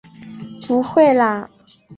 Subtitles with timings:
[0.67, 1.47] 不会啦！